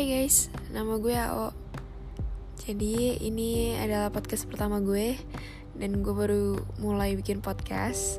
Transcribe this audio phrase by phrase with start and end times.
[0.00, 1.52] Hai guys, nama gue Ao.
[2.56, 5.20] Jadi ini adalah podcast pertama gue
[5.76, 8.16] dan gue baru mulai bikin podcast.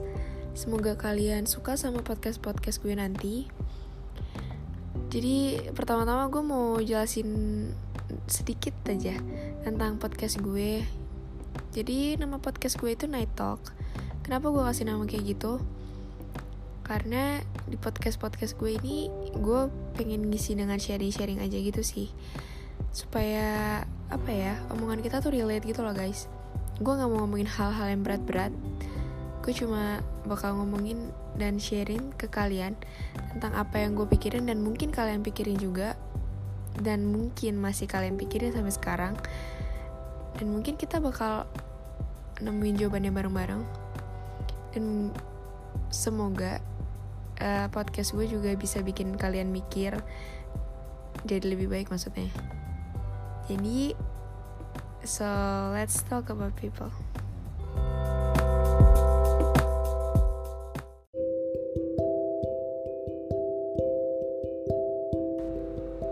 [0.54, 3.50] Semoga kalian suka sama podcast-podcast gue nanti.
[5.10, 7.74] Jadi pertama-tama gue mau jelasin
[8.30, 9.18] sedikit aja
[9.66, 10.86] tentang podcast gue.
[11.74, 13.74] Jadi nama podcast gue itu Night Talk.
[14.22, 15.58] Kenapa gue kasih nama kayak gitu?
[16.82, 19.62] Karena di podcast podcast gue ini gue
[19.96, 22.10] pengen ngisi dengan sharing sharing aja gitu sih.
[22.92, 23.82] Supaya
[24.12, 26.28] apa ya omongan kita tuh relate gitu loh guys.
[26.82, 28.52] Gue nggak mau ngomongin hal-hal yang berat-berat.
[29.42, 31.10] Gue cuma bakal ngomongin
[31.40, 32.78] dan sharing ke kalian
[33.34, 35.96] tentang apa yang gue pikirin dan mungkin kalian pikirin juga.
[36.72, 39.14] Dan mungkin masih kalian pikirin sampai sekarang.
[40.40, 41.46] Dan mungkin kita bakal
[42.42, 43.62] nemuin jawabannya bareng-bareng.
[44.72, 45.12] Dan
[45.92, 46.64] semoga
[47.42, 49.98] uh, podcast gue juga bisa bikin kalian mikir.
[51.26, 52.30] Jadi lebih baik maksudnya.
[53.50, 53.98] Jadi
[55.04, 55.26] so
[55.74, 56.94] let's talk about people.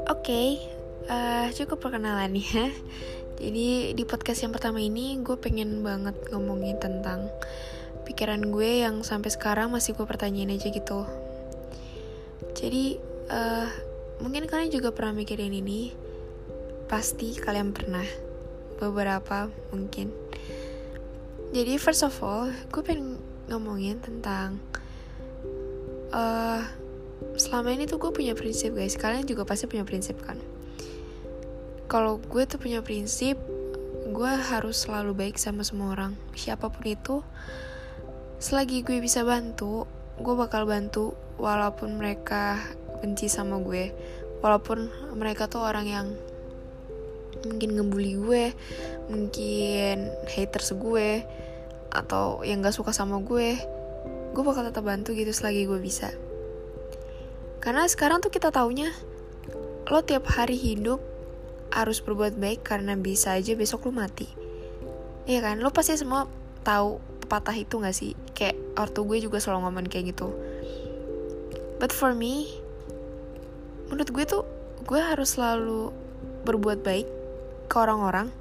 [0.09, 0.49] Oke, okay,
[1.09, 2.69] uh, eh, cukup perkenalan ya.
[3.39, 7.31] Jadi di podcast yang pertama ini gue pengen banget ngomongin tentang
[8.03, 11.07] pikiran gue yang sampai sekarang masih gue pertanyain aja gitu
[12.57, 12.97] jadi
[13.29, 13.69] uh,
[14.19, 15.93] mungkin kalian juga pernah mikirin ini.
[16.89, 18.05] Pasti kalian pernah.
[18.79, 20.09] Beberapa mungkin.
[21.49, 23.17] Jadi first of all gue pengen
[23.49, 24.61] ngomongin tentang
[26.13, 26.61] uh,
[27.35, 28.95] selama ini tuh gue punya prinsip guys.
[28.95, 30.37] Kalian juga pasti punya prinsip kan?
[31.89, 33.35] Kalau gue tuh punya prinsip
[34.09, 36.13] gue harus selalu baik sama semua orang.
[36.33, 37.21] Siapa pun itu
[38.39, 39.83] selagi gue bisa bantu
[40.19, 42.59] gue bakal bantu walaupun mereka
[42.99, 43.91] benci sama gue.
[44.39, 46.07] Walaupun mereka tuh orang yang
[47.43, 48.43] mungkin ngebully gue
[49.07, 51.23] mungkin haters gue
[51.87, 53.55] atau yang gak suka sama gue
[54.29, 56.13] gue bakal tetap bantu gitu selagi gue bisa.
[57.59, 58.93] Karena sekarang tuh kita taunya
[59.89, 61.01] lo tiap hari hidup
[61.73, 64.29] harus berbuat baik karena bisa aja besok lo mati.
[65.25, 65.55] Iya kan?
[65.61, 66.29] Lo pasti semua
[66.61, 68.17] tahu pepatah itu gak sih?
[68.33, 70.33] Kayak ortu gue juga selalu ngomong kayak gitu.
[71.77, 72.49] But for me
[73.93, 74.43] menurut gue tuh
[74.89, 75.93] gue harus selalu
[76.49, 77.05] berbuat baik
[77.69, 78.33] ke orang-orang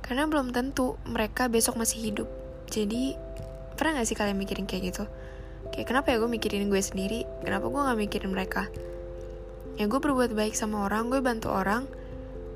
[0.00, 2.28] karena belum tentu mereka besok masih hidup.
[2.72, 3.12] Jadi
[3.76, 5.04] pernah gak sih kalian mikirin kayak gitu?
[5.76, 7.28] Kayak kenapa ya gue mikirin gue sendiri?
[7.44, 8.72] Kenapa gue gak mikirin mereka?
[9.76, 11.84] Ya gue berbuat baik sama orang gue bantu orang.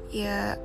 [0.09, 0.56] Ya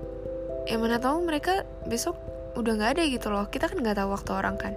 [0.63, 2.15] ya mana tahu mereka besok
[2.57, 3.45] udah nggak ada gitu loh.
[3.51, 4.73] Kita kan nggak tahu waktu orang kan.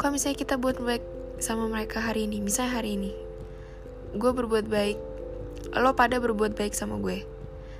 [0.00, 1.04] Kalau misalnya kita buat baik
[1.40, 3.16] sama mereka hari ini misalnya hari ini
[4.12, 5.00] gue berbuat baik
[5.72, 7.24] lo pada berbuat baik sama gue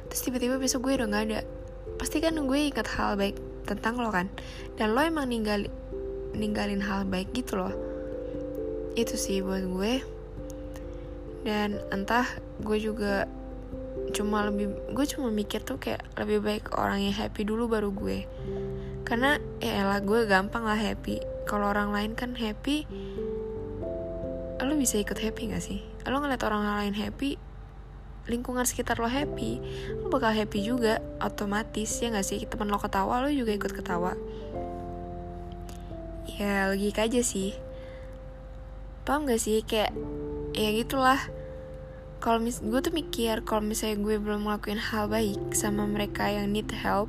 [0.09, 1.41] terus tiba-tiba besok gue udah nggak ada
[2.00, 3.37] pasti kan gue ingat hal baik
[3.69, 4.26] tentang lo kan?
[4.75, 5.69] Dan lo emang ninggal
[6.34, 7.75] ninggalin hal baik gitu loh.
[8.97, 10.03] Itu sih buat gue.
[11.47, 12.26] Dan entah
[12.65, 13.28] gue juga
[14.10, 18.26] cuma lebih gue cuma mikir tuh kayak lebih baik orang yang happy dulu baru gue
[19.05, 21.21] karena ya elah gue gampang lah happy.
[21.49, 22.87] Kalau orang lain kan happy
[24.71, 25.83] lo bisa ikut happy gak sih?
[26.06, 27.34] Lo ngeliat orang lain happy
[28.31, 29.59] lingkungan sekitar lo happy
[29.99, 32.47] lo bakal happy juga otomatis ya gak sih?
[32.47, 34.15] Temen lo ketawa lo juga ikut ketawa.
[36.38, 37.59] Ya logika aja sih.
[39.03, 39.67] Paham gak sih?
[39.67, 39.91] Kayak
[40.55, 41.19] ya gitulah.
[42.21, 46.53] Kalau mis gue tuh mikir kalau misalnya gue belum ngelakuin hal baik sama mereka yang
[46.53, 47.09] need help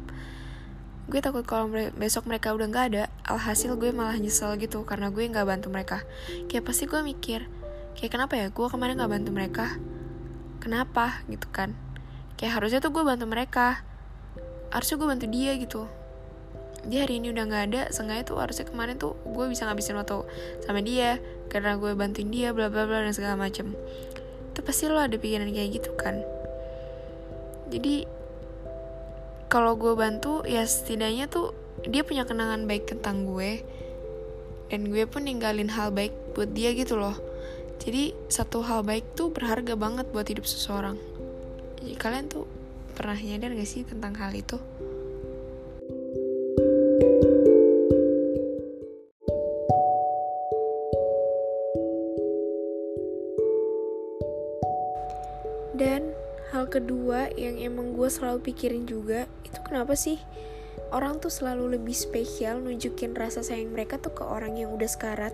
[1.12, 1.68] gue takut kalau
[2.00, 6.08] besok mereka udah nggak ada alhasil gue malah nyesel gitu karena gue nggak bantu mereka.
[6.48, 7.52] Kayak pasti gue mikir
[8.00, 9.76] kayak kenapa ya gue kemarin nggak bantu mereka?
[10.64, 11.20] Kenapa?
[11.28, 11.76] Gitu kan.
[12.40, 13.84] Kayak harusnya tuh gue bantu mereka.
[14.72, 15.92] Harusnya gue bantu dia gitu.
[16.88, 20.24] Dia hari ini udah nggak ada sengaja tuh harusnya kemarin tuh gue bisa ngabisin waktu
[20.64, 21.20] sama dia
[21.52, 23.76] karena gue bantuin dia bla bla bla dan segala macem.
[24.56, 26.24] Itu pasti lo ada pikiran kayak gitu kan.
[27.68, 28.21] Jadi
[29.52, 31.52] kalau gue bantu ya setidaknya tuh
[31.84, 33.60] dia punya kenangan baik tentang gue.
[34.72, 37.20] Dan gue pun ninggalin hal baik buat dia gitu loh.
[37.84, 40.96] Jadi satu hal baik tuh berharga banget buat hidup seseorang.
[41.84, 42.48] Jadi kalian tuh
[42.96, 44.56] pernah nyadar gak sih tentang hal itu?
[55.76, 56.21] Dan
[56.52, 60.20] hal kedua yang emang gue selalu pikirin juga itu kenapa sih
[60.92, 65.32] orang tuh selalu lebih spesial nunjukin rasa sayang mereka tuh ke orang yang udah sekarat?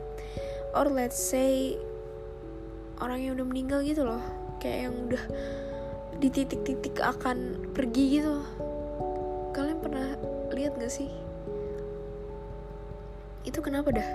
[0.77, 1.73] Or let's say
[3.01, 4.21] orang yang udah meninggal gitu loh
[4.61, 5.23] kayak yang udah
[6.21, 8.37] di titik-titik akan pergi gitu.
[9.57, 10.13] Kalian pernah
[10.53, 11.09] lihat gak sih?
[13.41, 14.09] Itu kenapa dah?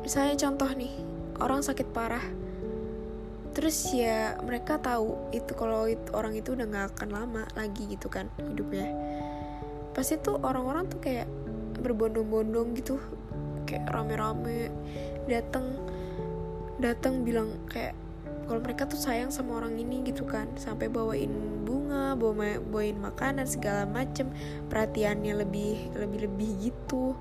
[0.00, 0.92] Misalnya contoh nih
[1.40, 2.24] orang sakit parah
[3.56, 8.12] terus ya mereka tahu itu kalau itu, orang itu udah nggak akan lama lagi gitu
[8.12, 8.92] kan hidupnya.
[9.96, 11.24] Pasti tuh orang-orang tuh kayak
[11.80, 13.00] berbondong-bondong gitu
[13.64, 14.68] kayak rame-rame
[15.24, 15.72] datang
[16.76, 17.96] datang bilang kayak
[18.44, 20.52] kalau mereka tuh sayang sama orang ini gitu kan.
[20.60, 21.32] Sampai bawain
[21.64, 24.28] bunga bawa bawain makanan segala macem
[24.68, 27.16] perhatiannya lebih lebih lebih gitu.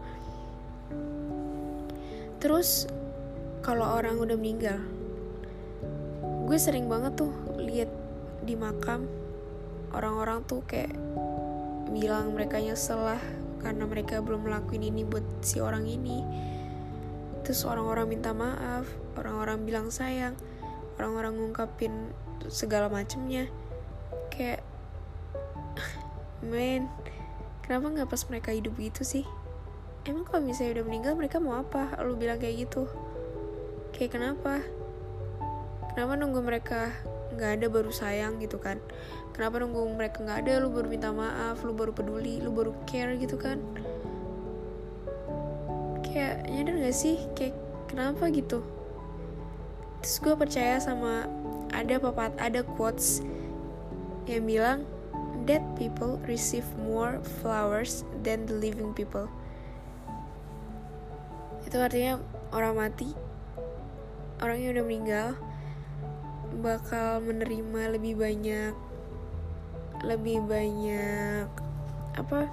[2.43, 2.91] Terus
[3.63, 4.83] kalau orang udah meninggal
[6.45, 7.89] gue sering banget tuh lihat
[8.45, 9.09] di makam
[9.89, 10.93] orang-orang tuh kayak
[11.89, 13.21] bilang mereka nyesel lah
[13.65, 16.21] karena mereka belum melakukan ini buat si orang ini.
[17.41, 18.85] Terus orang-orang minta maaf
[19.17, 20.37] orang-orang bilang sayang
[21.01, 22.13] orang-orang ngungkapin
[22.45, 23.49] segala macemnya.
[24.29, 24.61] Kayak
[26.45, 26.93] men
[27.65, 29.25] kenapa nggak pas mereka hidup gitu sih?
[30.05, 31.97] Emang kalau misalnya udah meninggal mereka mau apa?
[32.05, 32.85] Lu bilang kayak gitu.
[33.97, 34.61] Kayak kenapa
[35.95, 36.91] kenapa nunggu mereka
[37.39, 38.83] nggak ada baru sayang gitu kan?
[39.31, 40.59] Kenapa nunggu mereka nggak ada?
[40.59, 43.63] Lu baru minta maaf lu baru peduli lu baru care gitu kan?
[46.03, 47.15] Kayak nyadar gak sih?
[47.31, 47.55] Kayak
[47.87, 48.59] kenapa gitu?
[50.03, 51.31] Terus gue percaya sama
[51.71, 53.23] ada papat ada quotes
[54.27, 54.83] yang bilang
[55.47, 59.31] dead people receive more flowers than the living people.
[61.63, 62.19] Itu artinya
[62.51, 63.15] orang mati
[64.43, 65.27] orang yang udah meninggal
[66.65, 68.73] bakal menerima lebih banyak
[70.01, 71.45] lebih banyak
[72.17, 72.49] apa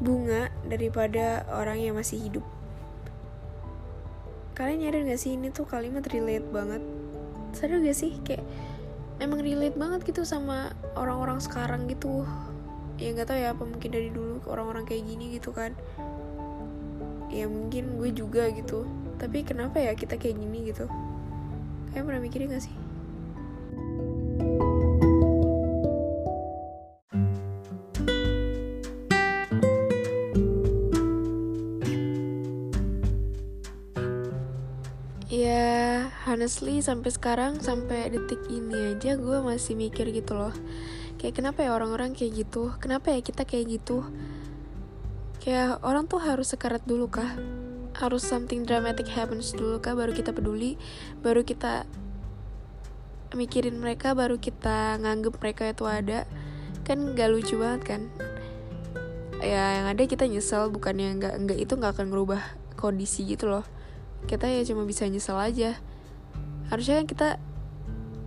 [0.00, 2.44] bunga daripada orang yang masih hidup.
[4.56, 6.80] Kalian nyadar gak sih ini tuh kalimat relate banget.
[7.52, 8.44] Sadar gak sih kayak
[9.20, 12.24] emang relate banget gitu sama orang-orang sekarang gitu.
[12.96, 15.76] Ya nggak tahu ya apa mungkin dari dulu orang-orang kayak gini gitu kan.
[17.28, 18.88] Ya mungkin gue juga gitu.
[19.20, 20.88] Tapi kenapa ya kita kayak gini gitu?
[21.92, 22.85] Kayak pernah mikirin gak sih
[36.26, 40.50] honestly sampai sekarang sampai detik ini aja gue masih mikir gitu loh.
[41.22, 42.74] Kayak kenapa ya orang-orang kayak gitu?
[42.82, 44.02] Kenapa ya kita kayak gitu?
[45.38, 47.30] Kayak orang tuh harus sekarat dulu kah?
[47.96, 49.94] Harus something dramatic happens dulu kah?
[49.94, 50.74] Baru kita peduli
[51.22, 51.86] baru kita
[53.38, 56.26] mikirin mereka baru kita nganggep mereka itu ada.
[56.82, 58.02] Kan gak lucu banget kan?
[59.38, 62.42] Ya yang ada kita nyesel bukannya nggak nggak itu nggak akan ngerubah
[62.74, 63.62] kondisi gitu loh.
[64.26, 65.78] Kita ya cuma bisa nyesel aja
[66.68, 67.28] harusnya kan kita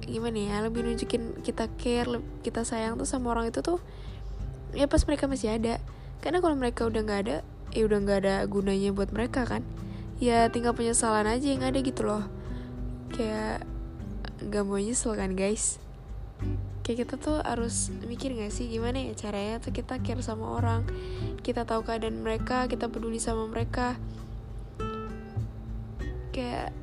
[0.09, 2.09] gimana ya lebih nunjukin kita care
[2.41, 3.77] kita sayang tuh sama orang itu tuh
[4.73, 5.77] ya pas mereka masih ada.
[6.19, 7.37] Karena kalau mereka udah nggak ada
[7.69, 9.63] ya udah nggak ada gunanya buat mereka kan.
[10.19, 12.27] Ya tinggal penyesalan aja yang ada gitu loh.
[13.13, 13.63] Kayak
[14.43, 15.79] nggak mau nyesel kan guys?
[16.83, 20.89] Kayak kita tuh harus mikir gak sih gimana ya caranya tuh kita care sama orang
[21.45, 23.99] kita tahu keadaan mereka kita peduli sama mereka.
[26.33, 26.73] Kayak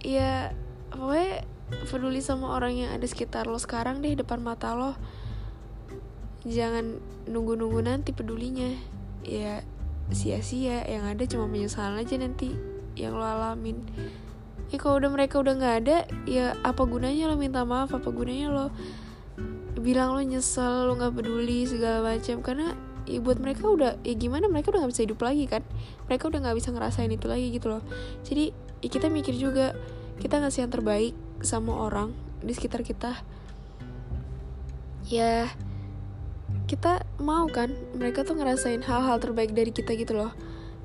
[0.00, 0.52] ya
[0.90, 1.44] pokoknya
[1.86, 4.98] peduli sama orang yang ada sekitar lo sekarang deh depan mata lo.
[6.42, 6.98] Jangan
[7.28, 8.74] nunggu-nunggu nanti pedulinya.
[9.22, 9.62] Ya
[10.10, 10.82] sia-sia.
[10.88, 12.56] Yang ada cuma penyesalan aja nanti
[12.96, 13.78] yang lo alamin.
[14.70, 15.96] Ya kalau udah mereka udah nggak ada
[16.30, 17.94] ya apa gunanya lo minta maaf?
[17.94, 18.66] Apa gunanya lo
[19.80, 22.42] bilang lo nyesel lo nggak peduli segala macam?
[22.42, 22.74] Karena
[23.06, 25.62] ya buat mereka udah ya gimana mereka udah nggak bisa hidup lagi kan?
[26.06, 27.82] Mereka udah nggak bisa ngerasain itu lagi gitu loh.
[28.26, 29.76] Jadi ya kita mikir juga
[30.20, 32.12] kita ngasih yang terbaik sama orang
[32.44, 33.16] di sekitar kita.
[35.08, 35.48] Ya
[36.68, 37.72] kita mau kan?
[37.96, 40.30] Mereka tuh ngerasain hal-hal terbaik dari kita gitu loh.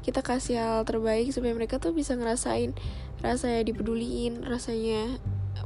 [0.02, 2.74] Kita kasih hal terbaik supaya mereka tuh bisa ngerasain
[3.20, 5.18] rasanya dipeduliin rasanya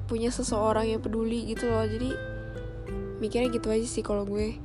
[0.08, 1.86] punya seseorang yang peduli gitu loh.
[1.86, 2.12] Jadi
[3.22, 4.58] mikirnya gitu aja sih kalau gue.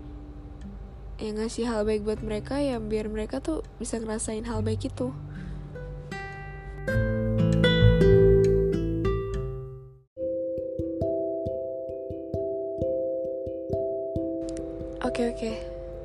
[1.20, 5.14] Yang ngasih hal baik buat mereka ya biar mereka tuh bisa ngerasain hal baik itu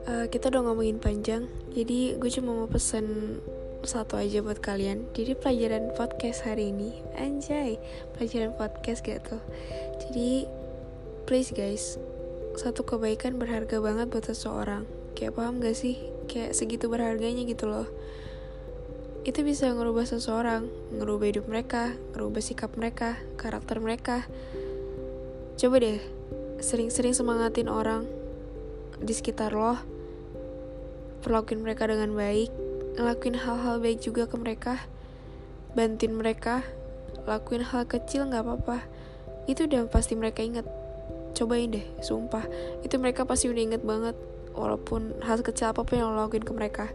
[0.06, 3.40] uh, kita udah ngomongin panjang, jadi gue cuma mau pesen
[3.84, 5.08] satu aja buat kalian.
[5.16, 7.80] Jadi pelajaran podcast hari ini, anjay,
[8.16, 9.40] pelajaran podcast gitu.
[10.04, 10.46] Jadi
[11.26, 12.00] please guys,
[12.60, 14.84] satu kebaikan berharga banget buat seseorang
[15.20, 16.00] kayak paham gak sih
[16.32, 17.88] kayak segitu berharganya gitu loh
[19.28, 24.24] itu bisa ngerubah seseorang ngerubah hidup mereka ngerubah sikap mereka karakter mereka
[25.60, 26.00] coba deh
[26.64, 28.08] sering-sering semangatin orang
[29.00, 29.80] di sekitar lo
[31.24, 32.52] perlakuin mereka dengan baik
[33.00, 34.76] ngelakuin hal-hal baik juga ke mereka
[35.78, 36.66] bantuin mereka
[37.30, 38.78] lakuin hal kecil nggak apa-apa.
[39.46, 40.66] Itu udah pasti mereka inget
[41.38, 42.46] cobain deh sumpah.
[42.82, 44.18] Itu mereka pasti udah inget banget
[44.58, 46.86] walaupun hal kecil apa pun yang lo lakuin ke mereka.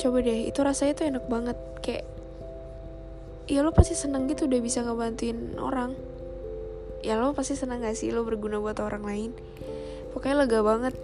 [0.00, 1.58] Coba deh itu rasanya tuh enak banget.
[1.84, 2.04] Kayak
[3.50, 5.92] ya lo pasti seneng gitu udah bisa ngebantuin orang.
[7.04, 9.30] Ya lo pasti seneng gak sih lo berguna buat orang lain
[10.12, 10.94] pokoknya lega banget.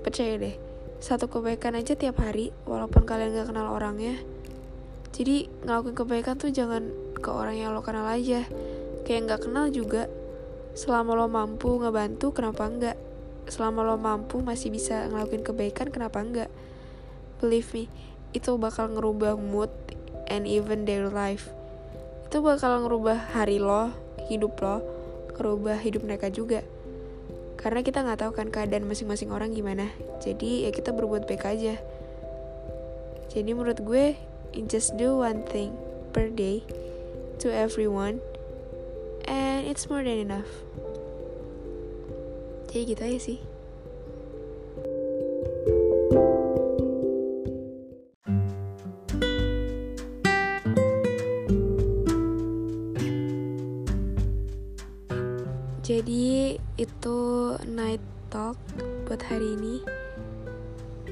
[0.00, 0.56] Percaya deh
[1.00, 4.20] satu kebaikan aja tiap hari walaupun kalian gak kenal orangnya.
[5.16, 8.44] Jadi ngelakuin kebaikan tuh jangan ke orang yang lo kenal aja.
[9.08, 10.12] Kayak gak kenal juga.
[10.76, 12.96] Selama lo mampu ngebantu kenapa enggak
[13.50, 16.46] selama lo mampu masih bisa ngelakuin kebaikan kenapa enggak
[17.42, 17.84] believe me
[18.30, 19.72] itu bakal ngerubah mood
[20.30, 21.50] and even their life.
[22.30, 23.90] Itu bakal ngerubah hari lo
[24.30, 24.78] hidup lo
[25.34, 26.62] ngerubah hidup mereka juga
[27.60, 29.92] karena kita nggak tahu kan keadaan masing-masing orang gimana.
[30.24, 31.76] Jadi ya kita berbuat baik aja.
[33.28, 34.16] Jadi menurut gue
[34.66, 35.76] just do one thing
[36.16, 36.64] per day
[37.38, 38.24] to everyone
[39.28, 40.48] and it's more than enough.
[42.72, 43.49] Jadi gitu aja sih
[55.90, 57.18] Jadi itu
[57.66, 57.98] night
[58.30, 58.54] talk
[59.10, 59.82] buat hari ini.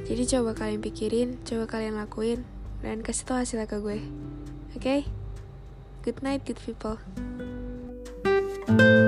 [0.06, 2.46] Jadi coba kalian pikirin, coba kalian lakuin,
[2.78, 3.98] dan kasih tau hasilnya ke gue.
[4.78, 4.78] Oke?
[4.78, 5.00] Okay?
[6.06, 7.02] Good night, good people.
[8.68, 9.07] thank you